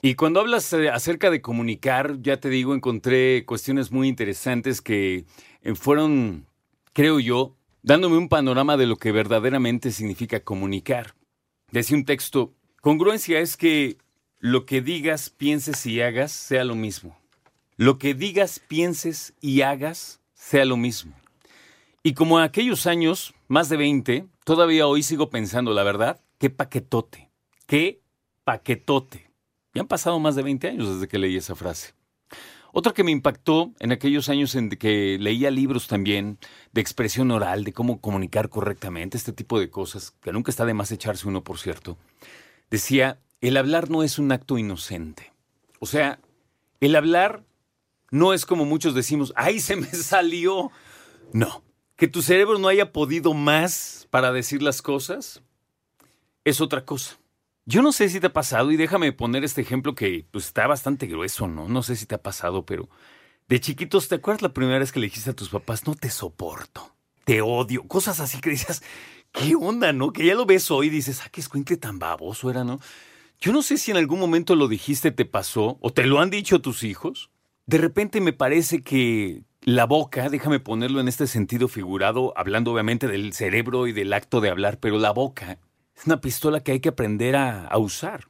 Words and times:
Y 0.00 0.14
cuando 0.14 0.40
hablas 0.40 0.72
eh, 0.72 0.88
acerca 0.88 1.30
de 1.30 1.42
comunicar, 1.42 2.22
ya 2.22 2.38
te 2.38 2.48
digo, 2.48 2.74
encontré 2.74 3.44
cuestiones 3.44 3.92
muy 3.92 4.08
interesantes 4.08 4.80
que 4.80 5.26
eh, 5.60 5.74
fueron, 5.74 6.46
creo 6.94 7.20
yo, 7.20 7.54
dándome 7.82 8.16
un 8.16 8.30
panorama 8.30 8.78
de 8.78 8.86
lo 8.86 8.96
que 8.96 9.12
verdaderamente 9.12 9.92
significa 9.92 10.40
comunicar. 10.40 11.14
Decía 11.72 11.98
un 11.98 12.06
texto, 12.06 12.54
congruencia 12.80 13.38
es 13.40 13.58
que 13.58 13.98
lo 14.38 14.64
que 14.64 14.80
digas, 14.80 15.28
pienses 15.28 15.84
y 15.84 16.00
hagas 16.00 16.32
sea 16.32 16.64
lo 16.64 16.74
mismo. 16.74 17.18
Lo 17.76 17.98
que 17.98 18.14
digas, 18.14 18.62
pienses 18.66 19.34
y 19.42 19.60
hagas 19.60 20.22
sea 20.32 20.64
lo 20.64 20.78
mismo. 20.78 21.14
Y 22.06 22.12
como 22.12 22.38
en 22.38 22.44
aquellos 22.44 22.86
años, 22.86 23.32
más 23.48 23.70
de 23.70 23.78
20, 23.78 24.26
todavía 24.44 24.86
hoy 24.86 25.02
sigo 25.02 25.30
pensando, 25.30 25.72
la 25.72 25.82
verdad, 25.82 26.20
qué 26.36 26.50
paquetote, 26.50 27.30
qué 27.66 28.02
paquetote. 28.44 29.30
Ya 29.72 29.80
han 29.80 29.88
pasado 29.88 30.20
más 30.20 30.36
de 30.36 30.42
20 30.42 30.68
años 30.68 30.92
desde 30.92 31.08
que 31.08 31.18
leí 31.18 31.38
esa 31.38 31.54
frase. 31.54 31.94
Otro 32.74 32.92
que 32.92 33.04
me 33.04 33.10
impactó 33.10 33.72
en 33.78 33.90
aquellos 33.90 34.28
años 34.28 34.54
en 34.54 34.68
que 34.68 35.16
leía 35.18 35.50
libros 35.50 35.86
también 35.88 36.38
de 36.72 36.82
expresión 36.82 37.30
oral, 37.30 37.64
de 37.64 37.72
cómo 37.72 38.02
comunicar 38.02 38.50
correctamente, 38.50 39.16
este 39.16 39.32
tipo 39.32 39.58
de 39.58 39.70
cosas, 39.70 40.10
que 40.20 40.30
nunca 40.30 40.50
está 40.50 40.66
de 40.66 40.74
más 40.74 40.92
echarse 40.92 41.26
uno, 41.26 41.42
por 41.42 41.58
cierto, 41.58 41.96
decía, 42.68 43.18
el 43.40 43.56
hablar 43.56 43.88
no 43.88 44.02
es 44.02 44.18
un 44.18 44.30
acto 44.30 44.58
inocente. 44.58 45.32
O 45.80 45.86
sea, 45.86 46.20
el 46.80 46.96
hablar 46.96 47.44
no 48.10 48.34
es 48.34 48.44
como 48.44 48.66
muchos 48.66 48.94
decimos, 48.94 49.32
¡ay, 49.36 49.58
se 49.58 49.76
me 49.76 49.86
salió! 49.92 50.70
No, 51.32 51.64
que 52.04 52.08
tu 52.08 52.20
cerebro 52.20 52.58
no 52.58 52.68
haya 52.68 52.92
podido 52.92 53.32
más 53.32 54.06
para 54.10 54.30
decir 54.30 54.62
las 54.62 54.82
cosas 54.82 55.40
es 56.44 56.60
otra 56.60 56.84
cosa. 56.84 57.18
Yo 57.64 57.80
no 57.80 57.92
sé 57.92 58.10
si 58.10 58.20
te 58.20 58.26
ha 58.26 58.32
pasado, 58.34 58.70
y 58.70 58.76
déjame 58.76 59.10
poner 59.12 59.42
este 59.42 59.62
ejemplo 59.62 59.94
que 59.94 60.26
pues, 60.30 60.44
está 60.44 60.66
bastante 60.66 61.06
grueso, 61.06 61.48
¿no? 61.48 61.66
No 61.66 61.82
sé 61.82 61.96
si 61.96 62.04
te 62.04 62.14
ha 62.14 62.22
pasado, 62.22 62.66
pero 62.66 62.90
de 63.48 63.58
chiquitos, 63.58 64.08
¿te 64.08 64.16
acuerdas 64.16 64.42
la 64.42 64.52
primera 64.52 64.78
vez 64.78 64.92
que 64.92 65.00
le 65.00 65.06
dijiste 65.06 65.30
a 65.30 65.34
tus 65.34 65.48
papás, 65.48 65.86
no 65.86 65.94
te 65.94 66.10
soporto, 66.10 66.94
te 67.24 67.40
odio? 67.40 67.88
Cosas 67.88 68.20
así 68.20 68.38
que 68.38 68.50
decías, 68.50 68.82
¿qué 69.32 69.54
onda, 69.54 69.94
no? 69.94 70.12
Que 70.12 70.26
ya 70.26 70.34
lo 70.34 70.44
ves 70.44 70.70
hoy 70.70 70.88
y 70.88 70.90
dices, 70.90 71.22
ah, 71.24 71.30
qué 71.32 71.40
escuincle 71.40 71.78
tan 71.78 71.98
baboso 71.98 72.50
era, 72.50 72.64
¿no? 72.64 72.80
Yo 73.40 73.50
no 73.54 73.62
sé 73.62 73.78
si 73.78 73.92
en 73.92 73.96
algún 73.96 74.20
momento 74.20 74.56
lo 74.56 74.68
dijiste, 74.68 75.10
te 75.10 75.24
pasó, 75.24 75.78
o 75.80 75.90
te 75.90 76.04
lo 76.04 76.20
han 76.20 76.28
dicho 76.28 76.60
tus 76.60 76.82
hijos. 76.82 77.30
De 77.64 77.78
repente 77.78 78.20
me 78.20 78.34
parece 78.34 78.82
que 78.82 79.44
la 79.64 79.86
boca, 79.86 80.28
déjame 80.28 80.60
ponerlo 80.60 81.00
en 81.00 81.08
este 81.08 81.26
sentido 81.26 81.68
figurado, 81.68 82.34
hablando 82.36 82.72
obviamente 82.72 83.08
del 83.08 83.32
cerebro 83.32 83.86
y 83.86 83.92
del 83.92 84.12
acto 84.12 84.42
de 84.42 84.50
hablar, 84.50 84.78
pero 84.78 84.98
la 84.98 85.10
boca 85.10 85.58
es 85.96 86.06
una 86.06 86.20
pistola 86.20 86.60
que 86.60 86.72
hay 86.72 86.80
que 86.80 86.90
aprender 86.90 87.34
a, 87.34 87.66
a, 87.66 87.78
usar. 87.78 88.28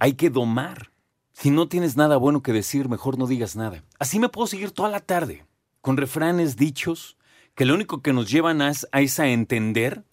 Hay 0.00 0.14
que 0.14 0.28
domar. 0.28 0.90
Si 1.32 1.50
no 1.50 1.68
tienes 1.68 1.96
nada 1.96 2.16
bueno 2.16 2.42
que 2.42 2.52
decir, 2.52 2.88
mejor 2.88 3.16
no 3.16 3.28
digas 3.28 3.54
nada. 3.54 3.84
Así 4.00 4.18
me 4.18 4.28
puedo 4.28 4.48
seguir 4.48 4.72
toda 4.72 4.88
la 4.88 4.98
tarde, 4.98 5.46
con 5.82 5.96
refranes 5.96 6.56
dichos, 6.56 7.16
que 7.54 7.64
lo 7.64 7.74
único 7.74 8.02
que 8.02 8.12
nos 8.12 8.28
llevan 8.28 8.60
a, 8.60 8.72
a 8.90 9.00
es 9.00 9.20
a 9.20 9.28
entender 9.28 10.04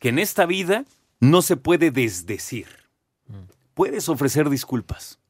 que 0.00 0.08
en 0.08 0.18
esta 0.18 0.44
vida 0.44 0.86
no 1.20 1.40
se 1.40 1.56
puede 1.56 1.92
desdecir. 1.92 2.66
Puedes 3.74 4.08
ofrecer 4.08 4.50
disculpas, 4.50 5.20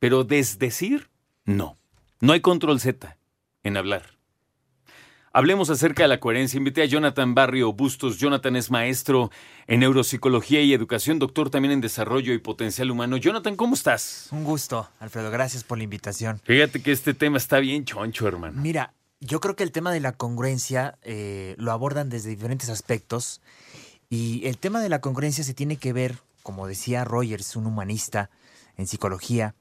pero 0.00 0.24
desdecir, 0.24 1.08
no. 1.44 1.76
No 2.20 2.32
hay 2.32 2.40
control 2.40 2.80
Z 2.80 3.16
en 3.62 3.76
hablar. 3.76 4.13
Hablemos 5.36 5.68
acerca 5.68 6.04
de 6.04 6.08
la 6.08 6.20
coherencia. 6.20 6.58
Invité 6.58 6.82
a 6.82 6.84
Jonathan 6.84 7.34
Barrio 7.34 7.72
Bustos. 7.72 8.18
Jonathan 8.18 8.54
es 8.54 8.70
maestro 8.70 9.32
en 9.66 9.80
neuropsicología 9.80 10.60
y 10.62 10.72
educación, 10.72 11.18
doctor 11.18 11.50
también 11.50 11.72
en 11.72 11.80
desarrollo 11.80 12.32
y 12.32 12.38
potencial 12.38 12.88
humano. 12.92 13.16
Jonathan, 13.16 13.56
¿cómo 13.56 13.74
estás? 13.74 14.28
Un 14.30 14.44
gusto, 14.44 14.88
Alfredo. 15.00 15.32
Gracias 15.32 15.64
por 15.64 15.78
la 15.78 15.82
invitación. 15.82 16.40
Fíjate 16.44 16.80
que 16.80 16.92
este 16.92 17.14
tema 17.14 17.38
está 17.38 17.58
bien 17.58 17.84
choncho, 17.84 18.28
hermano. 18.28 18.62
Mira, 18.62 18.94
yo 19.18 19.40
creo 19.40 19.56
que 19.56 19.64
el 19.64 19.72
tema 19.72 19.90
de 19.90 19.98
la 19.98 20.12
congruencia 20.12 20.98
eh, 21.02 21.56
lo 21.58 21.72
abordan 21.72 22.10
desde 22.10 22.30
diferentes 22.30 22.68
aspectos. 22.68 23.40
Y 24.08 24.46
el 24.46 24.56
tema 24.56 24.80
de 24.80 24.88
la 24.88 25.00
congruencia 25.00 25.42
se 25.42 25.52
tiene 25.52 25.78
que 25.78 25.92
ver, 25.92 26.18
como 26.44 26.68
decía 26.68 27.02
Rogers, 27.02 27.56
un 27.56 27.66
humanista 27.66 28.30
en 28.76 28.86
psicología, 28.86 29.56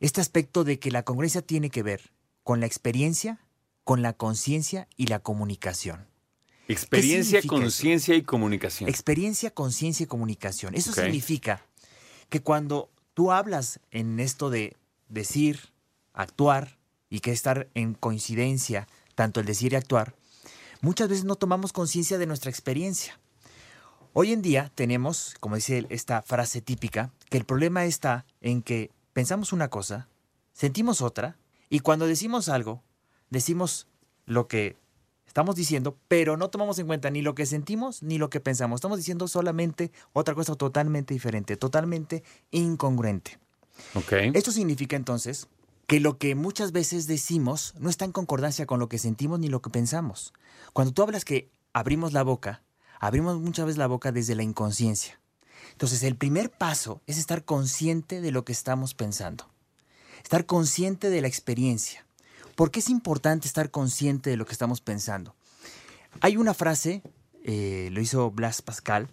este 0.00 0.20
aspecto 0.20 0.64
de 0.64 0.78
que 0.78 0.90
la 0.90 1.02
congruencia 1.02 1.40
tiene 1.40 1.70
que 1.70 1.82
ver 1.82 2.10
con 2.42 2.60
la 2.60 2.66
experiencia, 2.66 3.38
con 3.88 4.02
la 4.02 4.12
conciencia 4.12 4.86
y 4.98 5.06
la 5.06 5.20
comunicación. 5.20 6.08
Experiencia, 6.68 7.40
conciencia 7.46 8.14
y 8.16 8.20
comunicación. 8.20 8.86
Experiencia, 8.86 9.50
conciencia 9.50 10.04
y 10.04 10.06
comunicación. 10.06 10.74
Eso 10.74 10.90
okay. 10.90 11.04
significa 11.04 11.64
que 12.28 12.42
cuando 12.42 12.90
tú 13.14 13.32
hablas 13.32 13.80
en 13.90 14.20
esto 14.20 14.50
de 14.50 14.76
decir, 15.08 15.72
actuar 16.12 16.76
y 17.08 17.20
que 17.20 17.32
estar 17.32 17.70
en 17.72 17.94
coincidencia, 17.94 18.86
tanto 19.14 19.40
el 19.40 19.46
decir 19.46 19.72
y 19.72 19.76
actuar, 19.76 20.14
muchas 20.82 21.08
veces 21.08 21.24
no 21.24 21.36
tomamos 21.36 21.72
conciencia 21.72 22.18
de 22.18 22.26
nuestra 22.26 22.50
experiencia. 22.50 23.18
Hoy 24.12 24.34
en 24.34 24.42
día 24.42 24.70
tenemos, 24.74 25.34
como 25.40 25.56
dice 25.56 25.86
esta 25.88 26.20
frase 26.20 26.60
típica, 26.60 27.10
que 27.30 27.38
el 27.38 27.46
problema 27.46 27.86
está 27.86 28.26
en 28.42 28.60
que 28.60 28.90
pensamos 29.14 29.54
una 29.54 29.68
cosa, 29.68 30.10
sentimos 30.52 31.00
otra, 31.00 31.38
y 31.70 31.78
cuando 31.78 32.06
decimos 32.06 32.50
algo, 32.50 32.82
decimos 33.30 33.86
lo 34.26 34.48
que 34.48 34.76
estamos 35.26 35.54
diciendo, 35.54 35.96
pero 36.08 36.36
no 36.36 36.50
tomamos 36.50 36.78
en 36.78 36.86
cuenta 36.86 37.10
ni 37.10 37.22
lo 37.22 37.34
que 37.34 37.46
sentimos 37.46 38.02
ni 38.02 38.18
lo 38.18 38.30
que 38.30 38.40
pensamos. 38.40 38.78
Estamos 38.78 38.98
diciendo 38.98 39.28
solamente 39.28 39.92
otra 40.12 40.34
cosa 40.34 40.56
totalmente 40.56 41.14
diferente, 41.14 41.56
totalmente 41.56 42.24
incongruente. 42.50 43.38
Okay. 43.94 44.32
Esto 44.34 44.50
significa 44.50 44.96
entonces 44.96 45.48
que 45.86 46.00
lo 46.00 46.18
que 46.18 46.34
muchas 46.34 46.72
veces 46.72 47.06
decimos 47.06 47.74
no 47.78 47.88
está 47.88 48.04
en 48.04 48.12
concordancia 48.12 48.66
con 48.66 48.80
lo 48.80 48.88
que 48.88 48.98
sentimos 48.98 49.38
ni 49.38 49.48
lo 49.48 49.62
que 49.62 49.70
pensamos. 49.70 50.34
Cuando 50.72 50.92
tú 50.92 51.02
hablas 51.02 51.24
que 51.24 51.50
abrimos 51.72 52.12
la 52.12 52.22
boca, 52.22 52.62
abrimos 52.98 53.38
muchas 53.38 53.66
veces 53.66 53.78
la 53.78 53.86
boca 53.86 54.12
desde 54.12 54.34
la 54.34 54.42
inconsciencia. 54.42 55.20
Entonces 55.72 56.02
el 56.02 56.16
primer 56.16 56.50
paso 56.50 57.00
es 57.06 57.18
estar 57.18 57.44
consciente 57.44 58.20
de 58.20 58.32
lo 58.32 58.44
que 58.44 58.52
estamos 58.52 58.94
pensando, 58.94 59.48
estar 60.22 60.46
consciente 60.46 61.10
de 61.10 61.20
la 61.20 61.28
experiencia. 61.28 62.07
¿Por 62.58 62.72
qué 62.72 62.80
es 62.80 62.90
importante 62.90 63.46
estar 63.46 63.70
consciente 63.70 64.30
de 64.30 64.36
lo 64.36 64.44
que 64.44 64.50
estamos 64.50 64.80
pensando? 64.80 65.36
Hay 66.20 66.36
una 66.36 66.54
frase, 66.54 67.02
eh, 67.44 67.88
lo 67.92 68.00
hizo 68.00 68.32
Blas 68.32 68.62
Pascal, 68.62 69.06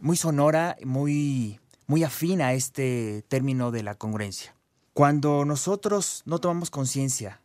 muy 0.00 0.16
sonora, 0.16 0.76
muy, 0.84 1.58
muy 1.88 2.04
afín 2.04 2.40
a 2.40 2.52
este 2.52 3.24
término 3.26 3.72
de 3.72 3.82
la 3.82 3.96
congruencia. 3.96 4.54
Cuando 4.94 5.44
nosotros 5.44 6.22
no 6.26 6.38
tomamos 6.38 6.70
conciencia 6.70 7.40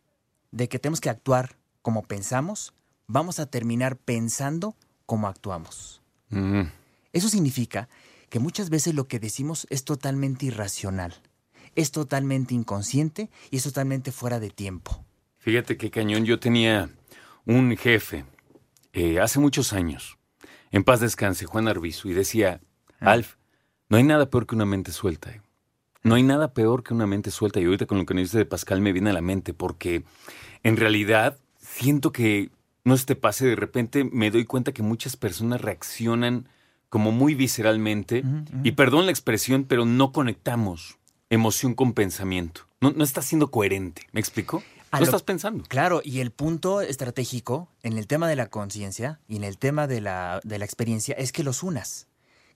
de 0.52 0.68
que 0.68 0.78
tenemos 0.78 1.00
que 1.00 1.10
actuar 1.10 1.56
como 1.82 2.04
pensamos, 2.04 2.72
vamos 3.08 3.40
a 3.40 3.46
terminar 3.46 3.96
pensando 3.96 4.76
como 5.06 5.26
actuamos. 5.26 6.02
Mm. 6.28 6.68
Eso 7.12 7.28
significa 7.28 7.88
que 8.30 8.38
muchas 8.38 8.70
veces 8.70 8.94
lo 8.94 9.08
que 9.08 9.18
decimos 9.18 9.66
es 9.70 9.82
totalmente 9.82 10.46
irracional, 10.46 11.20
es 11.74 11.90
totalmente 11.90 12.54
inconsciente 12.54 13.28
y 13.50 13.56
es 13.56 13.64
totalmente 13.64 14.12
fuera 14.12 14.38
de 14.38 14.50
tiempo. 14.50 15.04
Fíjate 15.42 15.76
qué 15.76 15.90
cañón. 15.90 16.24
Yo 16.24 16.38
tenía 16.38 16.88
un 17.44 17.76
jefe 17.76 18.24
eh, 18.92 19.18
hace 19.18 19.40
muchos 19.40 19.72
años, 19.72 20.16
en 20.70 20.84
paz 20.84 21.00
descanse, 21.00 21.46
Juan 21.46 21.66
Arbizu, 21.66 22.08
y 22.10 22.12
decía, 22.12 22.60
Alf, 23.00 23.34
no 23.88 23.96
hay 23.96 24.04
nada 24.04 24.30
peor 24.30 24.46
que 24.46 24.54
una 24.54 24.66
mente 24.66 24.92
suelta. 24.92 25.30
eh. 25.30 25.42
No 26.04 26.14
hay 26.14 26.22
nada 26.22 26.54
peor 26.54 26.84
que 26.84 26.94
una 26.94 27.08
mente 27.08 27.32
suelta. 27.32 27.58
Y 27.58 27.64
ahorita 27.64 27.86
con 27.86 27.98
lo 27.98 28.06
que 28.06 28.14
me 28.14 28.20
dice 28.20 28.38
de 28.38 28.46
Pascal 28.46 28.80
me 28.80 28.92
viene 28.92 29.10
a 29.10 29.14
la 29.14 29.20
mente, 29.20 29.52
porque 29.52 30.04
en 30.62 30.76
realidad 30.76 31.38
siento 31.58 32.12
que 32.12 32.50
no 32.84 32.96
se 32.96 33.06
te 33.06 33.16
pase 33.16 33.44
de 33.44 33.56
repente, 33.56 34.04
me 34.04 34.30
doy 34.30 34.44
cuenta 34.44 34.70
que 34.70 34.84
muchas 34.84 35.16
personas 35.16 35.60
reaccionan 35.60 36.48
como 36.88 37.10
muy 37.10 37.34
visceralmente, 37.34 38.22
y 38.62 38.72
perdón 38.72 39.06
la 39.06 39.12
expresión, 39.12 39.64
pero 39.64 39.86
no 39.86 40.12
conectamos 40.12 40.98
emoción 41.30 41.74
con 41.74 41.94
pensamiento. 41.94 42.68
No, 42.80 42.92
no 42.92 43.02
está 43.02 43.22
siendo 43.22 43.50
coherente. 43.50 44.02
¿Me 44.12 44.20
explico? 44.20 44.62
A 44.92 44.98
No 44.98 45.00
lo- 45.00 45.04
estás 45.06 45.22
pensando. 45.22 45.64
Claro, 45.68 46.00
y 46.04 46.20
el 46.20 46.30
punto 46.30 46.80
estratégico 46.80 47.68
en 47.82 47.98
el 47.98 48.06
tema 48.06 48.28
de 48.28 48.36
la 48.36 48.48
conciencia 48.48 49.20
y 49.26 49.36
en 49.36 49.44
el 49.44 49.58
tema 49.58 49.86
de 49.86 50.00
la, 50.00 50.40
de 50.44 50.58
la 50.58 50.64
experiencia 50.64 51.14
es 51.16 51.32
que 51.32 51.42
los 51.42 51.62
unas, 51.62 52.06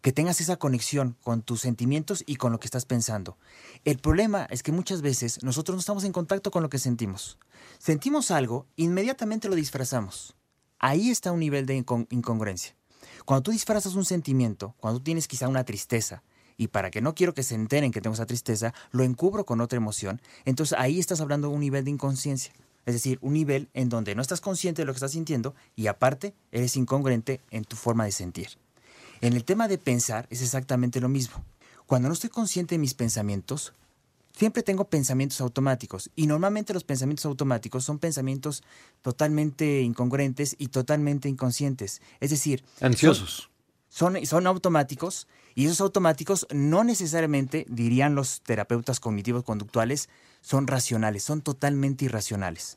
que 0.03 0.13
tengas 0.13 0.41
esa 0.41 0.57
conexión 0.57 1.17
con 1.23 1.43
tus 1.43 1.63
sentimientos 1.63 2.23
y 2.27 2.37
con 2.37 2.53
lo 2.53 2.61
que 2.61 2.67
estás 2.67 2.85
pensando. 2.85 3.39
El 3.85 3.99
problema 3.99 4.47
es 4.51 4.63
que 4.63 4.71
muchas 4.71 5.01
veces 5.03 5.43
nosotros 5.43 5.75
no 5.77 5.81
estamos 5.81 6.05
en 6.05 6.13
contacto 6.13 6.51
con 6.51 6.63
lo 6.63 6.69
que 6.69 6.79
sentimos. 6.79 7.39
Sentimos 7.79 8.31
algo, 8.31 8.67
inmediatamente 8.77 9.49
lo 9.49 9.55
disfrazamos. 9.57 10.37
Ahí 10.79 11.11
está 11.11 11.33
un 11.33 11.41
nivel 11.41 11.65
de 11.67 11.83
incon- 11.85 12.07
incongruencia. 12.11 12.77
Cuando 13.25 13.45
tú 13.45 13.51
disfrazas 13.51 13.95
un 13.95 14.05
sentimiento, 14.05 14.75
cuando 14.79 15.01
tú 15.01 15.05
tienes 15.05 15.27
quizá 15.27 15.49
una 15.49 15.65
tristeza, 15.65 16.23
y 16.57 16.69
para 16.69 16.91
que 16.91 17.01
no 17.01 17.15
quiero 17.15 17.35
que 17.35 17.43
se 17.43 17.55
enteren 17.55 17.93
que 17.93 18.01
tengo 18.01 18.15
esa 18.15 18.27
tristeza, 18.27 18.75
lo 18.91 19.05
encubro 19.05 19.45
con 19.45 19.61
otra 19.61 19.77
emoción, 19.77 20.21
entonces 20.45 20.79
ahí 20.79 20.99
estás 20.99 21.21
hablando 21.21 21.49
de 21.49 21.55
un 21.55 21.61
nivel 21.61 21.85
de 21.85 21.91
inconsciencia. 21.91 22.53
Es 22.87 22.95
decir, 22.95 23.19
un 23.21 23.33
nivel 23.33 23.69
en 23.75 23.89
donde 23.89 24.15
no 24.15 24.23
estás 24.23 24.41
consciente 24.41 24.83
de 24.83 24.87
lo 24.87 24.93
que 24.93 24.99
estás 24.99 25.13
sintiendo 25.13 25.55
y 25.75 25.89
aparte 25.89 26.35
eres 26.53 26.77
incongruente 26.77 27.41
en 27.51 27.65
tu 27.65 27.75
forma 27.75 28.05
de 28.05 28.13
sentir. 28.13 28.51
En 29.21 29.33
el 29.33 29.45
tema 29.45 29.67
de 29.67 29.79
pensar 29.79 30.27
es 30.31 30.41
exactamente 30.41 31.01
lo 31.01 31.09
mismo. 31.09 31.45
Cuando 31.87 32.09
no 32.09 32.15
estoy 32.15 32.31
consciente 32.31 32.77
de 32.77 32.79
mis 32.79 32.95
pensamientos, 32.95 33.73
siempre 34.37 34.63
tengo 34.63 34.85
pensamientos 34.85 35.41
automáticos 35.41 36.11
y 36.15 36.27
normalmente 36.27 36.75
los 36.75 36.85
pensamientos 36.85 37.27
automáticos 37.27 37.85
son 37.85 37.99
pensamientos 37.99 38.63
totalmente 39.03 39.81
incongruentes 39.81 40.55
y 40.59 40.69
totalmente 40.69 41.29
inconscientes. 41.29 42.03
Es 42.21 42.31
decir, 42.31 42.63
Ansiosos. 42.81 43.51
Son, 43.97 44.27
son 44.27 44.47
automáticos 44.47 45.27
y 45.55 45.65
esos 45.65 45.81
automáticos 45.81 46.47
no 46.53 46.85
necesariamente, 46.85 47.65
dirían 47.67 48.15
los 48.15 48.43
terapeutas 48.43 49.01
cognitivos 49.01 49.43
conductuales, 49.43 50.11
son 50.43 50.67
racionales, 50.67 51.23
son 51.23 51.41
totalmente 51.41 52.05
irracionales. 52.05 52.77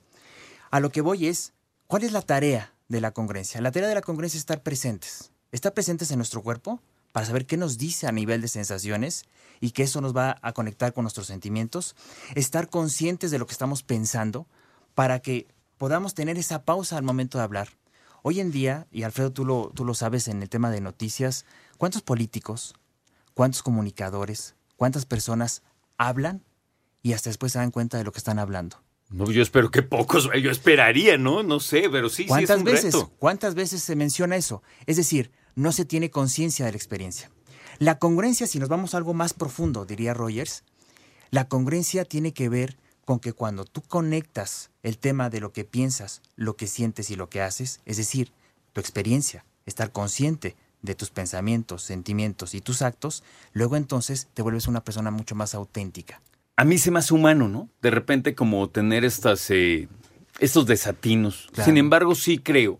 A 0.71 0.79
lo 0.79 0.93
que 0.93 1.01
voy 1.01 1.27
es, 1.27 1.51
¿cuál 1.87 2.05
es 2.05 2.13
la 2.13 2.21
tarea 2.21 2.73
de 2.87 3.01
la 3.01 3.11
congruencia? 3.11 3.59
La 3.59 3.73
tarea 3.73 3.89
de 3.89 3.95
la 3.95 4.01
congruencia 4.01 4.37
es 4.37 4.43
estar 4.43 4.63
presentes. 4.63 5.33
Estar 5.51 5.73
presentes 5.73 6.09
en 6.11 6.19
nuestro 6.19 6.41
cuerpo 6.41 6.79
para 7.11 7.25
saber 7.25 7.45
qué 7.45 7.57
nos 7.57 7.77
dice 7.77 8.07
a 8.07 8.13
nivel 8.13 8.39
de 8.39 8.47
sensaciones 8.47 9.25
y 9.59 9.71
que 9.71 9.83
eso 9.83 9.99
nos 9.99 10.15
va 10.15 10.37
a 10.41 10.53
conectar 10.53 10.93
con 10.93 11.03
nuestros 11.03 11.27
sentimientos. 11.27 11.97
Estar 12.35 12.69
conscientes 12.69 13.29
de 13.29 13.39
lo 13.39 13.45
que 13.45 13.51
estamos 13.51 13.83
pensando 13.83 14.47
para 14.95 15.19
que 15.19 15.47
podamos 15.77 16.13
tener 16.13 16.37
esa 16.37 16.63
pausa 16.63 16.95
al 16.95 17.03
momento 17.03 17.39
de 17.39 17.43
hablar. 17.43 17.67
Hoy 18.21 18.39
en 18.39 18.51
día, 18.51 18.87
y 18.91 19.03
Alfredo, 19.03 19.31
tú 19.31 19.45
lo, 19.45 19.71
tú 19.73 19.85
lo 19.85 19.93
sabes 19.93 20.27
en 20.27 20.41
el 20.41 20.49
tema 20.49 20.71
de 20.71 20.81
noticias, 20.81 21.45
¿cuántos 21.77 22.01
políticos, 22.01 22.75
cuántos 23.33 23.63
comunicadores, 23.63 24.55
cuántas 24.75 25.05
personas 25.05 25.63
hablan 25.97 26.43
y 27.01 27.13
hasta 27.13 27.29
después 27.29 27.53
se 27.53 27.59
dan 27.59 27.71
cuenta 27.71 27.97
de 27.97 28.03
lo 28.03 28.11
que 28.11 28.17
están 28.19 28.39
hablando? 28.39 28.81
No, 29.09 29.29
yo 29.31 29.41
espero 29.41 29.71
que 29.71 29.81
pocos, 29.81 30.29
yo 30.41 30.51
esperaría, 30.51 31.17
¿no? 31.17 31.43
No 31.43 31.59
sé, 31.59 31.89
pero 31.91 32.09
sí, 32.09 32.15
sí 32.15 32.23
es 32.23 32.27
¿Cuántas 32.29 32.57
un 32.59 32.63
veces? 32.63 32.93
reto. 32.93 33.11
¿Cuántas 33.17 33.55
veces 33.55 33.81
se 33.81 33.95
menciona 33.95 34.35
eso? 34.35 34.61
Es 34.85 34.97
decir, 34.97 35.31
no 35.55 35.71
se 35.71 35.85
tiene 35.85 36.11
conciencia 36.11 36.65
de 36.65 36.71
la 36.71 36.77
experiencia. 36.77 37.31
La 37.79 37.97
congruencia, 37.97 38.45
si 38.45 38.59
nos 38.59 38.69
vamos 38.69 38.93
a 38.93 38.97
algo 38.97 39.13
más 39.13 39.33
profundo, 39.33 39.85
diría 39.85 40.13
Rogers, 40.13 40.63
la 41.31 41.47
congruencia 41.47 42.05
tiene 42.05 42.33
que 42.33 42.49
ver 42.49 42.77
con 43.09 43.19
que 43.19 43.33
cuando 43.33 43.65
tú 43.65 43.81
conectas 43.81 44.69
el 44.83 44.99
tema 44.99 45.31
de 45.31 45.39
lo 45.39 45.51
que 45.51 45.63
piensas, 45.63 46.21
lo 46.35 46.55
que 46.55 46.67
sientes 46.67 47.09
y 47.09 47.15
lo 47.15 47.27
que 47.27 47.41
haces, 47.41 47.81
es 47.85 47.97
decir, 47.97 48.31
tu 48.71 48.81
experiencia, 48.81 49.45
estar 49.65 49.91
consciente 49.91 50.55
de 50.83 50.93
tus 50.93 51.09
pensamientos, 51.09 51.81
sentimientos 51.81 52.53
y 52.53 52.61
tus 52.61 52.83
actos, 52.83 53.23
luego 53.51 53.77
entonces 53.77 54.27
te 54.35 54.43
vuelves 54.43 54.67
una 54.67 54.83
persona 54.83 55.09
mucho 55.09 55.33
más 55.33 55.55
auténtica. 55.55 56.21
A 56.55 56.63
mí 56.65 56.77
se 56.77 56.91
me 56.91 56.99
hace 56.99 57.15
humano, 57.15 57.47
¿no? 57.47 57.67
De 57.81 57.89
repente 57.89 58.35
como 58.35 58.69
tener 58.69 59.03
estas, 59.03 59.49
eh, 59.49 59.87
estos 60.37 60.67
desatinos. 60.67 61.47
Claro. 61.51 61.65
Sin 61.65 61.77
embargo, 61.77 62.13
sí 62.13 62.37
creo 62.37 62.79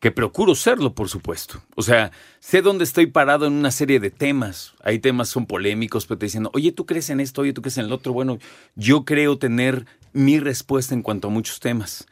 que 0.00 0.12
procuro 0.12 0.54
serlo, 0.54 0.94
por 0.94 1.08
supuesto. 1.08 1.62
O 1.74 1.82
sea, 1.82 2.12
sé 2.40 2.62
dónde 2.62 2.84
estoy 2.84 3.06
parado 3.06 3.46
en 3.46 3.52
una 3.54 3.70
serie 3.70 3.98
de 4.00 4.10
temas. 4.10 4.74
Hay 4.82 5.00
temas 5.00 5.28
son 5.28 5.46
polémicos, 5.46 6.06
pero 6.06 6.18
te 6.18 6.26
dicen, 6.26 6.48
oye, 6.52 6.72
tú 6.72 6.86
crees 6.86 7.10
en 7.10 7.20
esto, 7.20 7.42
oye, 7.42 7.52
tú 7.52 7.62
crees 7.62 7.78
en 7.78 7.86
el 7.86 7.92
otro. 7.92 8.12
Bueno, 8.12 8.38
yo 8.76 9.04
creo 9.04 9.38
tener 9.38 9.86
mi 10.12 10.38
respuesta 10.38 10.94
en 10.94 11.02
cuanto 11.02 11.28
a 11.28 11.30
muchos 11.30 11.60
temas. 11.60 12.06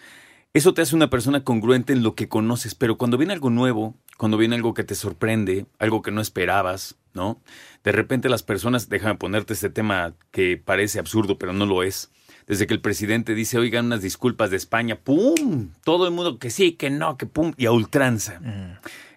Eso 0.52 0.74
te 0.74 0.82
hace 0.82 0.96
una 0.96 1.10
persona 1.10 1.44
congruente 1.44 1.92
en 1.92 2.02
lo 2.02 2.14
que 2.14 2.28
conoces, 2.28 2.74
pero 2.74 2.96
cuando 2.96 3.18
viene 3.18 3.34
algo 3.34 3.50
nuevo, 3.50 3.94
cuando 4.16 4.38
viene 4.38 4.56
algo 4.56 4.72
que 4.72 4.84
te 4.84 4.94
sorprende, 4.94 5.66
algo 5.78 6.00
que 6.00 6.10
no 6.10 6.22
esperabas, 6.22 6.96
¿no? 7.12 7.42
De 7.84 7.92
repente 7.92 8.30
las 8.30 8.42
personas, 8.42 8.88
déjame 8.88 9.16
ponerte 9.16 9.52
este 9.52 9.68
tema 9.68 10.14
que 10.30 10.56
parece 10.56 10.98
absurdo, 10.98 11.38
pero 11.38 11.52
no 11.52 11.66
lo 11.66 11.82
es. 11.82 12.10
Desde 12.46 12.66
que 12.66 12.74
el 12.74 12.80
presidente 12.80 13.34
dice, 13.34 13.58
oigan, 13.58 13.86
unas 13.86 14.02
disculpas 14.02 14.50
de 14.50 14.56
España, 14.56 14.96
¡pum! 14.96 15.70
Todo 15.82 16.06
el 16.06 16.12
mundo 16.12 16.38
que 16.38 16.50
sí, 16.50 16.72
que 16.72 16.90
no, 16.90 17.16
que 17.16 17.26
pum, 17.26 17.52
y 17.56 17.66
a 17.66 17.72
ultranza. 17.72 18.40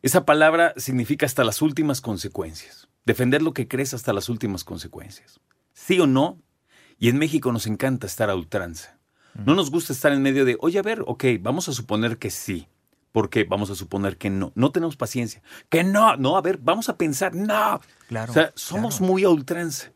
Esa 0.01 0.25
palabra 0.25 0.73
significa 0.77 1.25
hasta 1.27 1.43
las 1.43 1.61
últimas 1.61 2.01
consecuencias. 2.01 2.87
Defender 3.05 3.41
lo 3.41 3.53
que 3.53 3.67
crees 3.67 3.93
hasta 3.93 4.13
las 4.13 4.29
últimas 4.29 4.63
consecuencias. 4.63 5.39
Sí 5.73 5.99
o 5.99 6.07
no. 6.07 6.39
Y 6.97 7.09
en 7.09 7.17
México 7.17 7.51
nos 7.51 7.67
encanta 7.67 8.07
estar 8.07 8.29
a 8.29 8.35
ultranza. 8.35 8.97
No 9.45 9.55
nos 9.55 9.69
gusta 9.71 9.93
estar 9.93 10.11
en 10.11 10.21
medio 10.21 10.43
de, 10.43 10.57
oye, 10.59 10.79
a 10.79 10.83
ver, 10.83 11.03
ok, 11.05 11.23
vamos 11.39 11.69
a 11.69 11.73
suponer 11.73 12.17
que 12.17 12.31
sí. 12.31 12.67
¿Por 13.11 13.29
qué? 13.29 13.43
Vamos 13.43 13.69
a 13.69 13.75
suponer 13.75 14.17
que 14.17 14.29
no. 14.29 14.51
No 14.55 14.71
tenemos 14.71 14.95
paciencia. 14.95 15.41
Que 15.69 15.83
no, 15.83 16.15
no, 16.17 16.35
a 16.35 16.41
ver, 16.41 16.57
vamos 16.61 16.89
a 16.89 16.97
pensar, 16.97 17.33
no. 17.35 17.79
Claro, 18.07 18.31
O 18.31 18.33
sea, 18.33 18.51
somos 18.55 18.97
claro. 18.97 19.13
muy 19.13 19.23
a 19.23 19.29
ultranza. 19.29 19.91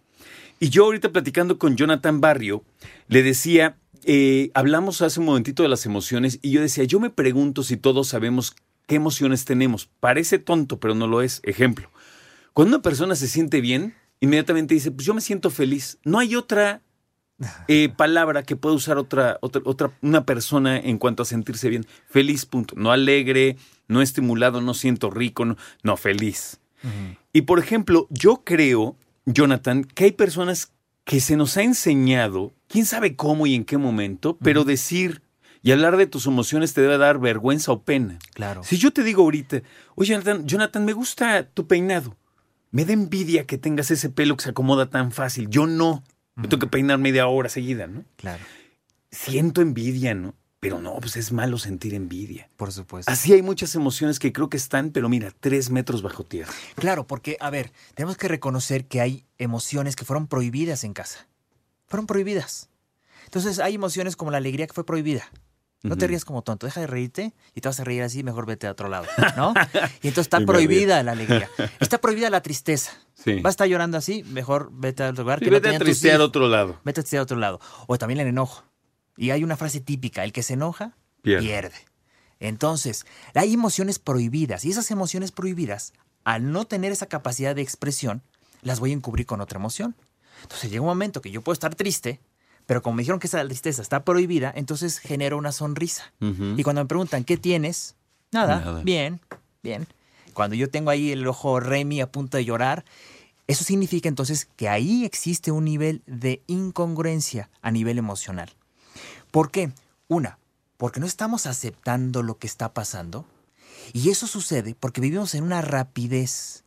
Y 0.64 0.70
yo 0.70 0.86
ahorita 0.86 1.12
platicando 1.12 1.60
con 1.60 1.76
Jonathan 1.76 2.22
Barrio, 2.22 2.64
le 3.10 3.22
decía, 3.22 3.76
eh, 4.06 4.50
hablamos 4.54 5.02
hace 5.02 5.20
un 5.20 5.26
momentito 5.26 5.62
de 5.62 5.68
las 5.68 5.86
emociones 5.86 6.40
y 6.42 6.52
yo 6.52 6.62
decía, 6.62 6.86
yo 6.86 7.02
me 7.02 7.10
pregunto 7.10 7.64
si 7.64 7.76
todos 7.76 8.08
sabemos 8.08 8.56
qué 8.88 8.96
emociones 8.96 9.44
tenemos. 9.44 9.90
Parece 10.00 10.40
tonto, 10.40 10.80
pero 10.80 10.96
no 10.96 11.06
lo 11.06 11.22
es. 11.22 11.42
Ejemplo, 11.44 11.90
cuando 12.54 12.78
una 12.78 12.82
persona 12.82 13.16
se 13.16 13.28
siente 13.28 13.60
bien, 13.60 13.94
inmediatamente 14.22 14.74
dice, 14.74 14.90
pues 14.92 15.06
yo 15.06 15.14
me 15.14 15.20
siento 15.20 15.50
feliz. 15.50 15.98
No 16.06 16.20
hay 16.20 16.34
otra 16.38 16.82
eh, 17.68 17.90
palabra 17.98 18.44
que 18.44 18.56
pueda 18.56 18.74
usar 18.74 18.98
otra, 18.98 19.40
otra, 19.42 19.62
otra, 19.66 19.92
una 20.02 20.26
persona 20.26 20.80
en 20.80 20.98
cuanto 20.98 21.24
a 21.24 21.26
sentirse 21.26 21.68
bien. 21.68 21.86
Feliz, 22.08 22.46
punto. 22.46 22.74
No 22.78 22.94
alegre, 22.94 23.58
no 23.90 24.02
estimulado, 24.02 24.62
no 24.62 24.74
siento 24.76 25.10
rico, 25.10 25.44
no, 25.44 25.58
no 25.84 25.98
feliz. 25.98 26.62
Y 27.34 27.42
por 27.42 27.60
ejemplo, 27.60 28.08
yo 28.10 28.44
creo, 28.46 28.98
Jonathan, 29.26 29.84
que 29.84 30.06
hay 30.06 30.12
personas 30.12 30.72
que 31.06 31.20
se 31.20 31.36
nos 31.36 31.58
ha 31.58 31.64
enseñado, 31.64 32.54
quién 32.68 32.86
sabe 32.86 33.16
cómo 33.16 33.46
y 33.48 33.56
en 33.56 33.66
qué 33.66 33.78
momento, 33.78 34.38
pero 34.42 34.64
decir 34.64 35.22
y 35.62 35.72
hablar 35.72 35.96
de 35.96 36.08
tus 36.08 36.28
emociones 36.28 36.74
te 36.74 36.82
debe 36.82 36.98
dar 36.98 37.20
vergüenza 37.20 37.72
o 37.72 37.84
pena. 37.84 38.20
Claro. 38.34 38.64
Si 38.64 38.78
yo 38.78 38.92
te 38.92 39.02
digo 39.02 39.24
ahorita, 39.24 39.62
oye, 39.96 40.12
Jonathan, 40.12 40.46
Jonathan, 40.46 40.86
me 40.86 40.92
gusta 40.92 41.48
tu 41.48 41.68
peinado. 41.68 42.18
Me 42.72 42.84
da 42.84 42.92
envidia 42.92 43.46
que 43.46 43.58
tengas 43.58 43.90
ese 43.90 44.10
pelo 44.10 44.36
que 44.36 44.44
se 44.44 44.50
acomoda 44.50 44.90
tan 44.90 45.12
fácil. 45.12 45.48
Yo 45.50 45.66
no. 45.66 46.04
Me 46.36 46.48
tengo 46.48 46.60
que 46.60 46.68
peinar 46.68 46.98
media 46.98 47.28
hora 47.28 47.48
seguida, 47.48 47.88
¿no? 47.88 48.04
Claro, 48.18 48.44
Siento 49.12 49.62
envidia, 49.62 50.16
¿no? 50.16 50.34
Pero 50.64 50.80
no, 50.80 50.96
pues 51.02 51.18
es 51.18 51.34
malo 51.34 51.58
sentir 51.58 51.94
envidia. 51.94 52.50
por 52.56 52.72
supuesto. 52.72 53.12
Así 53.12 53.34
hay 53.34 53.42
muchas 53.42 53.76
emociones 53.76 54.18
que 54.18 54.32
creo 54.32 54.50
que 54.50 54.56
están, 54.56 54.92
pero 54.92 55.10
mira, 55.10 55.34
tres 55.38 55.70
metros 55.70 56.02
bajo 56.02 56.24
tierra. 56.24 56.54
Claro, 56.76 57.06
porque, 57.06 57.36
a 57.42 57.50
ver, 57.50 57.74
tenemos 57.96 58.16
que 58.16 58.30
reconocer 58.30 58.86
que 58.86 59.02
hay 59.02 59.26
emociones 59.38 59.98
que 59.98 60.06
fueron 60.06 60.28
prohibidas 60.28 60.86
en 60.86 60.94
casa. 60.94 61.28
Fueron 61.88 62.08
prohibidas. 62.08 62.70
Entonces, 63.26 63.60
hay 63.60 63.76
emociones 63.76 64.16
como 64.16 64.32
la 64.32 64.38
alegría 64.38 64.66
que 64.66 64.74
fue 64.74 64.86
prohibida. 64.86 65.30
No 65.82 65.98
te 65.98 66.08
rías 66.08 66.24
como 66.24 66.44
tonto, 66.44 66.66
deja 66.66 66.80
de 66.80 66.88
reírte 66.88 67.34
y 67.54 67.60
te 67.60 67.68
vas 67.68 67.78
a 67.82 67.84
reír 67.84 68.04
así, 68.04 68.24
mejor 68.24 68.46
vete 68.46 68.68
a 68.68 68.72
otro 68.72 68.88
lado, 68.88 69.06
¿no? 69.36 69.54
Y 70.02 70.08
entonces 70.08 70.28
está 70.28 70.40
prohibida 70.40 71.04
la 71.04 71.12
alegría. 71.12 71.50
Está 71.82 71.98
prohibida 71.98 72.30
la 72.30 72.42
tristeza. 72.42 72.94
Sí. 73.16 73.42
Vas 73.42 73.48
a 73.48 73.50
estar 73.50 73.68
llorando 73.68 73.98
así, 73.98 74.24
mejor 74.24 74.70
vete 74.72 75.04
a 75.04 75.10
otro 75.10 75.26
lugar 75.26 75.40
Y 75.42 75.46
que 75.46 75.52
no 75.52 75.60
vete 75.60 75.76
a 75.76 75.80
tristear 75.80 76.22
a 76.22 76.24
otro 76.24 76.48
lado. 76.48 76.80
Vete 76.86 77.02
a 77.02 77.04
tristear 77.04 77.20
a 77.20 77.24
otro 77.24 77.36
lado. 77.38 77.60
O 77.88 77.98
también 77.98 78.22
el 78.22 78.28
enojo. 78.28 78.64
Y 79.18 79.30
hay 79.32 79.44
una 79.44 79.58
frase 79.58 79.80
típica, 79.80 80.24
el 80.24 80.32
que 80.34 80.44
se 80.44 80.54
enoja, 80.54 80.96
Pierde. 81.22 81.44
pierde. 81.48 81.76
Entonces, 82.40 83.06
hay 83.34 83.54
emociones 83.54 84.00
prohibidas 84.00 84.66
y 84.66 84.72
esas 84.72 84.92
emociones 84.92 85.32
prohibidas, 85.32 85.94
al 86.24 86.52
no 86.52 86.66
tener 86.66 86.92
esa 86.92 87.06
capacidad 87.06 87.56
de 87.56 87.62
expresión, 87.62 88.22
las 88.62 88.80
voy 88.80 88.92
a 88.92 88.94
encubrir 88.94 89.26
con 89.26 89.40
otra 89.42 89.60
emoción. 89.60 89.96
Entonces 90.42 90.70
llega 90.70 90.82
un 90.82 90.88
momento 90.88 91.22
que 91.22 91.32
yo 91.32 91.42
puedo 91.42 91.54
estar 91.54 91.76
triste, 91.76 92.20
pero 92.66 92.82
como 92.82 92.96
me 92.96 93.02
dijeron 93.04 93.20
que 93.20 93.28
esa 93.28 93.46
tristeza 93.46 93.82
está 93.82 94.04
prohibida, 94.04 94.52
entonces 94.56 95.00
genero 95.00 95.38
una 95.38 95.52
sonrisa. 95.52 96.12
Y 96.20 96.64
cuando 96.64 96.82
me 96.84 96.88
preguntan, 96.88 97.24
¿qué 97.24 97.38
tienes? 97.38 97.96
Nada, 98.32 98.60
Nada. 98.60 98.84
bien, 98.84 99.22
bien. 99.62 99.88
Cuando 100.34 100.56
yo 100.56 100.70
tengo 100.70 100.90
ahí 100.90 101.12
el 101.12 101.26
ojo 101.28 101.60
Remy 101.60 102.02
a 102.02 102.12
punto 102.12 102.38
de 102.38 102.46
llorar, 102.46 102.84
eso 103.48 103.64
significa 103.64 104.10
entonces 104.10 104.48
que 104.56 104.68
ahí 104.70 105.06
existe 105.06 105.52
un 105.52 105.66
nivel 105.66 106.02
de 106.08 106.42
incongruencia 106.48 107.50
a 107.62 107.72
nivel 107.72 107.98
emocional. 107.98 108.50
¿Por 109.34 109.50
qué? 109.50 109.72
Una, 110.10 110.38
porque 110.78 111.00
no 111.00 111.08
estamos 111.08 111.48
aceptando 111.48 112.22
lo 112.22 112.38
que 112.38 112.46
está 112.46 112.72
pasando. 112.72 113.26
Y 113.92 114.12
eso 114.12 114.28
sucede 114.28 114.76
porque 114.80 115.02
vivimos 115.02 115.34
en 115.34 115.44
una 115.44 115.60
rapidez. 115.64 116.64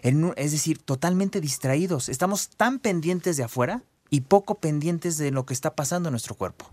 En 0.00 0.24
un- 0.24 0.32
es 0.38 0.50
decir, 0.52 0.78
totalmente 0.78 1.42
distraídos. 1.42 2.08
Estamos 2.08 2.48
tan 2.48 2.78
pendientes 2.78 3.36
de 3.36 3.44
afuera 3.44 3.82
y 4.08 4.22
poco 4.22 4.54
pendientes 4.54 5.18
de 5.18 5.30
lo 5.30 5.44
que 5.44 5.52
está 5.52 5.74
pasando 5.74 6.08
en 6.08 6.12
nuestro 6.14 6.36
cuerpo. 6.36 6.70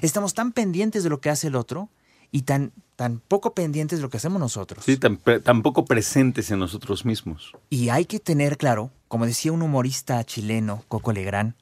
Estamos 0.00 0.32
tan 0.32 0.52
pendientes 0.52 1.02
de 1.02 1.10
lo 1.10 1.20
que 1.20 1.28
hace 1.28 1.48
el 1.48 1.54
otro 1.56 1.90
y 2.30 2.42
tan, 2.42 2.72
tan 2.96 3.18
poco 3.18 3.52
pendientes 3.52 3.98
de 3.98 4.02
lo 4.04 4.08
que 4.08 4.16
hacemos 4.16 4.40
nosotros. 4.40 4.86
Sí, 4.86 4.96
tan, 4.96 5.18
tan 5.18 5.60
poco 5.60 5.84
presentes 5.84 6.50
en 6.50 6.60
nosotros 6.60 7.04
mismos. 7.04 7.52
Y 7.68 7.90
hay 7.90 8.06
que 8.06 8.20
tener 8.20 8.56
claro, 8.56 8.90
como 9.08 9.26
decía 9.26 9.52
un 9.52 9.60
humorista 9.60 10.24
chileno, 10.24 10.82
Coco 10.88 11.12
Legrand, 11.12 11.52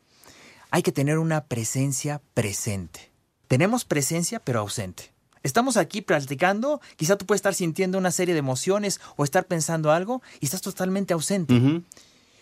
hay 0.71 0.83
que 0.83 0.93
tener 0.93 1.19
una 1.19 1.45
presencia 1.45 2.21
presente. 2.35 3.11
Tenemos 3.49 3.85
presencia 3.85 4.41
pero 4.41 4.61
ausente. 4.61 5.13
Estamos 5.43 5.77
aquí 5.77 6.03
platicando, 6.03 6.81
quizá 6.97 7.17
tú 7.17 7.25
puedes 7.25 7.39
estar 7.39 7.55
sintiendo 7.55 7.97
una 7.99 8.11
serie 8.11 8.35
de 8.35 8.41
emociones 8.41 9.01
o 9.17 9.25
estar 9.25 9.47
pensando 9.47 9.91
algo 9.91 10.23
y 10.39 10.45
estás 10.45 10.61
totalmente 10.61 11.15
ausente. 11.15 11.83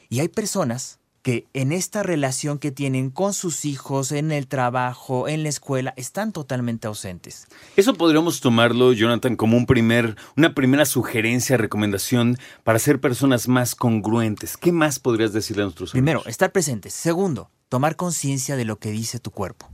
Y 0.09 0.21
hay 0.21 0.29
personas 0.29 0.99
que 1.23 1.47
en 1.53 1.73
esta 1.73 2.03
relación 2.03 2.59
que 2.59 2.71
tienen 2.71 3.11
con 3.11 3.35
sus 3.35 3.65
hijos, 3.65 4.13
en 4.13 4.33
el 4.33 4.47
trabajo, 4.47 5.29
en 5.29 5.43
la 5.43 5.49
escuela, 5.49 5.93
están 5.97 6.33
totalmente 6.33 6.87
ausentes. 6.87 7.47
Eso 7.77 7.95
podríamos 7.95 8.41
tomarlo, 8.41 8.93
Jonathan, 8.93 9.37
como 9.37 9.57
un 9.57 9.67
primer, 9.67 10.17
una 10.37 10.55
primera 10.55 10.85
sugerencia, 10.87 11.57
recomendación 11.57 12.39
para 12.65 12.79
ser 12.79 13.01
personas 13.01 13.47
más 13.47 13.75
congruentes. 13.75 14.57
¿Qué 14.57 14.73
más 14.73 14.99
podrías 14.99 15.33
decirle 15.33 15.63
a 15.63 15.67
nuestros 15.67 15.93
Primero, 15.93 16.21
amigos? 16.21 16.31
estar 16.31 16.51
presentes. 16.51 16.95
Segundo, 16.95 17.51
tomar 17.69 17.97
conciencia 17.97 18.57
de 18.57 18.65
lo 18.65 18.79
que 18.79 18.91
dice 18.91 19.19
tu 19.19 19.31
cuerpo. 19.31 19.69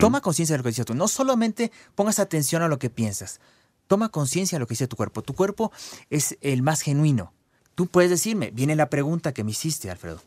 Toma 0.00 0.20
conciencia 0.20 0.52
de 0.54 0.58
lo 0.58 0.64
que 0.64 0.68
dice 0.68 0.84
tu 0.84 0.94
No 0.94 1.08
solamente 1.08 1.72
pongas 1.94 2.18
atención 2.18 2.62
a 2.62 2.68
lo 2.68 2.78
que 2.78 2.90
piensas. 2.90 3.40
Toma 3.86 4.10
conciencia 4.10 4.56
de 4.56 4.60
lo 4.60 4.66
que 4.66 4.72
dice 4.72 4.86
tu 4.86 4.96
cuerpo. 4.96 5.22
Tu 5.22 5.34
cuerpo 5.34 5.72
es 6.10 6.36
el 6.40 6.62
más 6.62 6.82
genuino. 6.82 7.32
Tú 7.74 7.86
puedes 7.86 8.10
decirme, 8.10 8.50
viene 8.50 8.76
la 8.76 8.90
pregunta 8.90 9.32
que 9.32 9.44
me 9.44 9.52
hiciste, 9.52 9.90
Alfredo. 9.90 10.20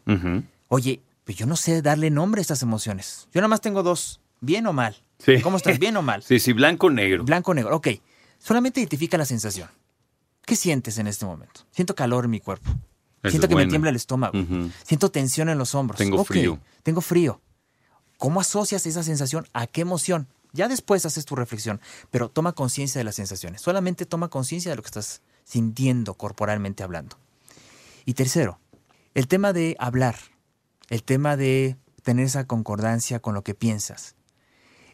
Oye, 0.67 1.01
pues 1.23 1.37
yo 1.37 1.45
no 1.45 1.55
sé 1.55 1.81
darle 1.81 2.09
nombre 2.09 2.39
a 2.39 2.43
estas 2.43 2.63
emociones. 2.63 3.27
Yo 3.33 3.41
nada 3.41 3.47
más 3.47 3.61
tengo 3.61 3.83
dos, 3.83 4.19
bien 4.41 4.65
o 4.67 4.73
mal. 4.73 4.95
Sí. 5.19 5.41
¿Cómo 5.41 5.57
estás? 5.57 5.79
¿Bien 5.79 5.95
o 5.97 6.01
mal? 6.01 6.23
Sí, 6.27 6.39
sí, 6.39 6.53
blanco 6.53 6.87
o 6.87 6.89
negro. 6.89 7.23
Blanco 7.23 7.51
o 7.51 7.53
negro. 7.53 7.75
Ok. 7.75 7.89
Solamente 8.39 8.79
identifica 8.79 9.17
la 9.17 9.25
sensación. 9.25 9.69
¿Qué 10.45 10.55
sientes 10.55 10.97
en 10.97 11.07
este 11.07 11.25
momento? 11.25 11.61
Siento 11.71 11.95
calor 11.95 12.25
en 12.25 12.31
mi 12.31 12.39
cuerpo. 12.39 12.69
Eso 13.27 13.31
Siento 13.31 13.47
que 13.47 13.55
bueno. 13.55 13.67
me 13.67 13.71
tiembla 13.71 13.89
el 13.89 13.95
estómago. 13.95 14.37
Siento 14.83 15.09
tensión 15.11 15.49
en 15.49 15.57
los 15.57 15.75
hombros. 15.75 15.97
Tengo 15.97 16.23
frío. 16.23 16.59
Tengo 16.83 17.01
frío. 17.01 17.41
¿Cómo 18.17 18.39
asocias 18.39 18.85
esa 18.85 19.03
sensación 19.03 19.47
a 19.53 19.67
qué 19.67 19.81
emoción? 19.81 20.27
Ya 20.53 20.69
después 20.69 21.05
haces 21.05 21.25
tu 21.25 21.35
reflexión, 21.35 21.81
pero 22.11 22.29
toma 22.29 22.53
conciencia 22.53 22.99
de 22.99 23.03
las 23.03 23.15
sensaciones. 23.15 23.61
Solamente 23.61 24.05
toma 24.05 24.29
conciencia 24.29 24.71
de 24.71 24.77
lo 24.77 24.83
que 24.83 24.87
estás 24.87 25.21
sintiendo 25.43 26.13
corporalmente 26.13 26.81
hablando. 26.81 27.17
Y 28.05 28.13
tercero, 28.13 28.59
el 29.15 29.27
tema 29.27 29.51
de 29.51 29.75
hablar, 29.79 30.15
el 30.89 31.03
tema 31.03 31.35
de 31.35 31.75
tener 32.03 32.25
esa 32.25 32.45
concordancia 32.45 33.19
con 33.19 33.33
lo 33.33 33.43
que 33.43 33.53
piensas. 33.53 34.15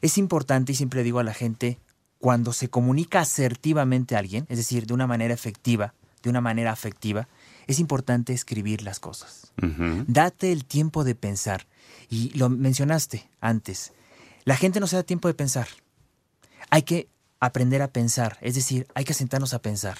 Es 0.01 0.17
importante 0.17 0.71
y 0.71 0.75
siempre 0.75 1.03
digo 1.03 1.19
a 1.19 1.23
la 1.23 1.33
gente, 1.33 1.79
cuando 2.17 2.53
se 2.53 2.69
comunica 2.69 3.19
asertivamente 3.19 4.15
a 4.15 4.19
alguien, 4.19 4.45
es 4.49 4.57
decir, 4.57 4.87
de 4.87 4.93
una 4.93 5.07
manera 5.07 5.33
efectiva, 5.33 5.93
de 6.23 6.29
una 6.29 6.41
manera 6.41 6.71
afectiva, 6.71 7.27
es 7.67 7.79
importante 7.79 8.33
escribir 8.33 8.81
las 8.83 8.99
cosas. 8.99 9.51
Date 10.07 10.51
el 10.51 10.65
tiempo 10.65 11.03
de 11.03 11.15
pensar. 11.15 11.67
Y 12.09 12.29
lo 12.37 12.49
mencionaste 12.49 13.29
antes. 13.39 13.93
La 14.43 14.55
gente 14.55 14.79
no 14.79 14.87
se 14.87 14.95
da 14.95 15.03
tiempo 15.03 15.27
de 15.27 15.33
pensar. 15.33 15.67
Hay 16.69 16.83
que 16.83 17.09
aprender 17.39 17.81
a 17.81 17.91
pensar, 17.91 18.37
es 18.41 18.55
decir, 18.55 18.87
hay 18.93 19.03
que 19.03 19.13
sentarnos 19.13 19.53
a 19.53 19.61
pensar. 19.61 19.97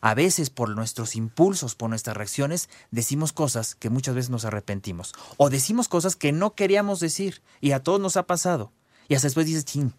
A 0.00 0.14
veces 0.14 0.48
por 0.48 0.70
nuestros 0.74 1.14
impulsos, 1.14 1.74
por 1.74 1.90
nuestras 1.90 2.16
reacciones, 2.16 2.70
decimos 2.90 3.32
cosas 3.32 3.74
que 3.74 3.90
muchas 3.90 4.14
veces 4.14 4.30
nos 4.30 4.46
arrepentimos. 4.46 5.12
O 5.36 5.50
decimos 5.50 5.88
cosas 5.88 6.16
que 6.16 6.32
no 6.32 6.54
queríamos 6.54 7.00
decir. 7.00 7.42
Y 7.60 7.72
a 7.72 7.82
todos 7.82 8.00
nos 8.00 8.16
ha 8.16 8.26
pasado. 8.26 8.72
Y 9.08 9.14
hasta 9.14 9.26
después 9.26 9.46
dices, 9.46 9.66
chin, 9.66 9.92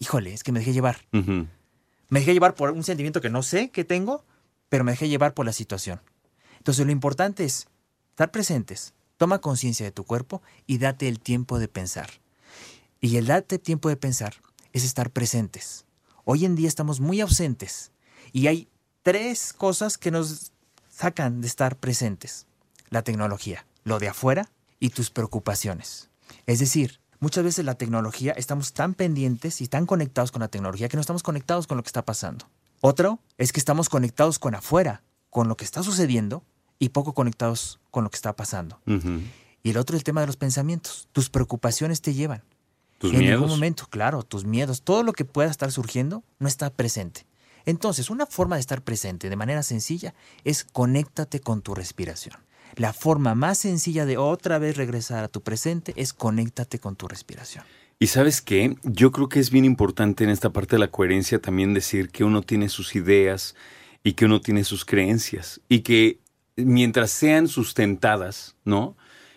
híjole, 0.00 0.34
es 0.34 0.42
que 0.42 0.50
me 0.50 0.58
dejé 0.58 0.72
llevar. 0.72 1.06
Me 1.12 2.20
dejé 2.20 2.32
llevar 2.32 2.54
por 2.54 2.70
un 2.72 2.82
sentimiento 2.82 3.20
que 3.20 3.30
no 3.30 3.42
sé 3.42 3.70
que 3.70 3.84
tengo, 3.84 4.24
pero 4.74 4.82
me 4.82 4.90
dejé 4.90 5.08
llevar 5.08 5.34
por 5.34 5.46
la 5.46 5.52
situación. 5.52 6.00
Entonces 6.58 6.84
lo 6.84 6.90
importante 6.90 7.44
es 7.44 7.68
estar 8.10 8.32
presentes, 8.32 8.92
toma 9.16 9.40
conciencia 9.40 9.86
de 9.86 9.92
tu 9.92 10.02
cuerpo 10.02 10.42
y 10.66 10.78
date 10.78 11.06
el 11.06 11.20
tiempo 11.20 11.60
de 11.60 11.68
pensar. 11.68 12.10
Y 13.00 13.16
el 13.18 13.28
date 13.28 13.60
tiempo 13.60 13.88
de 13.88 13.96
pensar 13.96 14.34
es 14.72 14.82
estar 14.82 15.10
presentes. 15.10 15.84
Hoy 16.24 16.44
en 16.44 16.56
día 16.56 16.66
estamos 16.66 16.98
muy 16.98 17.20
ausentes 17.20 17.92
y 18.32 18.48
hay 18.48 18.68
tres 19.04 19.52
cosas 19.52 19.96
que 19.96 20.10
nos 20.10 20.50
sacan 20.90 21.40
de 21.40 21.46
estar 21.46 21.76
presentes. 21.76 22.48
La 22.90 23.02
tecnología, 23.02 23.66
lo 23.84 24.00
de 24.00 24.08
afuera 24.08 24.50
y 24.80 24.88
tus 24.88 25.10
preocupaciones. 25.10 26.10
Es 26.46 26.58
decir, 26.58 26.98
muchas 27.20 27.44
veces 27.44 27.64
la 27.64 27.76
tecnología, 27.76 28.32
estamos 28.32 28.72
tan 28.72 28.94
pendientes 28.94 29.60
y 29.60 29.68
tan 29.68 29.86
conectados 29.86 30.32
con 30.32 30.40
la 30.40 30.48
tecnología 30.48 30.88
que 30.88 30.96
no 30.96 31.00
estamos 31.00 31.22
conectados 31.22 31.68
con 31.68 31.76
lo 31.76 31.84
que 31.84 31.90
está 31.90 32.04
pasando. 32.04 32.48
Otro 32.86 33.18
es 33.38 33.50
que 33.50 33.60
estamos 33.60 33.88
conectados 33.88 34.38
con 34.38 34.54
afuera, 34.54 35.02
con 35.30 35.48
lo 35.48 35.56
que 35.56 35.64
está 35.64 35.82
sucediendo 35.82 36.44
y 36.78 36.90
poco 36.90 37.14
conectados 37.14 37.80
con 37.90 38.04
lo 38.04 38.10
que 38.10 38.16
está 38.16 38.36
pasando. 38.36 38.78
Y 39.62 39.70
el 39.70 39.78
otro, 39.78 39.96
el 39.96 40.04
tema 40.04 40.20
de 40.20 40.26
los 40.26 40.36
pensamientos. 40.36 41.08
Tus 41.12 41.30
preocupaciones 41.30 42.02
te 42.02 42.12
llevan. 42.12 42.42
Tus 42.98 43.14
en 43.14 43.20
miedos. 43.20 43.40
ningún 43.40 43.56
momento, 43.56 43.86
claro, 43.88 44.22
tus 44.22 44.44
miedos, 44.44 44.82
todo 44.82 45.02
lo 45.02 45.14
que 45.14 45.24
pueda 45.24 45.50
estar 45.50 45.72
surgiendo 45.72 46.24
no 46.38 46.46
está 46.46 46.68
presente. 46.68 47.24
Entonces, 47.64 48.10
una 48.10 48.26
forma 48.26 48.56
de 48.56 48.60
estar 48.60 48.82
presente 48.82 49.30
de 49.30 49.36
manera 49.36 49.62
sencilla 49.62 50.12
es 50.44 50.64
conéctate 50.64 51.40
con 51.40 51.62
tu 51.62 51.74
respiración. 51.74 52.36
La 52.76 52.92
forma 52.92 53.34
más 53.34 53.56
sencilla 53.56 54.04
de 54.04 54.18
otra 54.18 54.58
vez 54.58 54.76
regresar 54.76 55.24
a 55.24 55.28
tu 55.28 55.40
presente 55.40 55.94
es 55.96 56.12
conéctate 56.12 56.78
con 56.80 56.96
tu 56.96 57.08
respiración. 57.08 57.64
Y 57.98 58.08
sabes 58.08 58.42
qué, 58.42 58.76
yo 58.82 59.12
creo 59.12 59.28
que 59.28 59.40
es 59.40 59.50
bien 59.50 59.64
importante 59.64 60.24
en 60.24 60.30
esta 60.30 60.50
parte 60.50 60.76
de 60.76 60.80
la 60.80 60.90
coherencia 60.90 61.40
también 61.40 61.74
decir 61.74 62.10
que 62.10 62.24
uno 62.24 62.42
tiene 62.42 62.68
sus 62.68 62.94
ideas 62.96 63.54
y 64.02 64.12
que 64.12 64.24
uno 64.24 64.40
tiene 64.40 64.64
sus 64.64 64.84
creencias 64.84 65.60
y 65.68 65.80
que 65.80 66.18
mientras 66.56 67.10
sean 67.10 67.48
sustentadas, 67.48 68.56
¿no? 68.64 68.96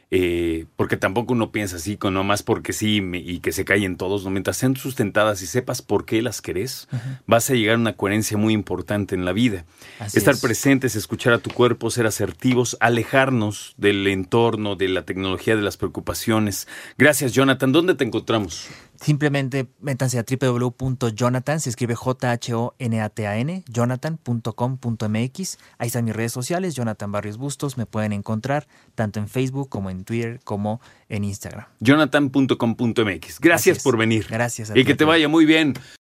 Eh, 0.09 0.65
porque 0.77 0.95
tampoco 0.95 1.33
uno 1.33 1.51
piensa 1.51 1.75
así, 1.75 1.97
con 1.97 2.13
nomás 2.13 2.41
porque 2.41 2.71
sí 2.71 3.01
y 3.13 3.39
que 3.39 3.51
se 3.51 3.65
callen 3.65 3.97
todos, 3.97 4.23
¿no? 4.23 4.29
mientras 4.29 4.55
sean 4.55 4.77
sustentadas 4.77 5.41
y 5.41 5.47
sepas 5.47 5.81
por 5.81 6.05
qué 6.05 6.21
las 6.21 6.41
querés, 6.41 6.87
vas 7.25 7.49
a 7.49 7.55
llegar 7.55 7.75
a 7.75 7.79
una 7.79 7.93
coherencia 7.93 8.37
muy 8.37 8.53
importante 8.53 9.15
en 9.15 9.25
la 9.25 9.33
vida. 9.33 9.65
Así 9.99 10.17
Estar 10.17 10.35
es. 10.35 10.41
presentes, 10.41 10.95
escuchar 10.95 11.33
a 11.33 11.39
tu 11.39 11.49
cuerpo, 11.49 11.91
ser 11.91 12.07
asertivos, 12.07 12.77
alejarnos 12.79 13.73
del 13.75 14.07
entorno, 14.07 14.77
de 14.77 14.87
la 14.87 15.01
tecnología, 15.01 15.57
de 15.57 15.61
las 15.61 15.75
preocupaciones. 15.75 16.69
Gracias, 16.97 17.33
Jonathan. 17.33 17.73
¿Dónde 17.73 17.93
te 17.93 18.05
encontramos? 18.05 18.69
Simplemente 19.01 19.67
métanse 19.79 20.19
a 20.19 20.23
www.jonathan, 20.23 21.59
se 21.59 21.69
escribe 21.69 21.95
J-H-O-N-A-T-A-N, 21.95 23.63
jonathan.com.mx. 23.69 25.57
Ahí 25.77 25.87
están 25.87 26.05
mis 26.05 26.15
redes 26.15 26.31
sociales, 26.31 26.75
Jonathan 26.75 27.11
Barrios 27.11 27.37
Bustos, 27.37 27.77
me 27.77 27.85
pueden 27.85 28.13
encontrar 28.13 28.67
tanto 28.95 29.19
en 29.19 29.27
Facebook 29.27 29.69
como 29.69 29.89
en 29.89 30.03
Twitter 30.03 30.39
como 30.43 30.81
en 31.09 31.23
Instagram. 31.23 31.65
jonathan.com.mx. 31.79 33.39
Gracias 33.39 33.83
por 33.83 33.97
venir. 33.97 34.27
Gracias 34.29 34.71
a 34.71 34.73
Y 34.73 34.81
ti, 34.81 34.85
que 34.85 34.95
te 34.95 35.05
vaya 35.05 35.27
muy 35.27 35.45
bien. 35.45 35.73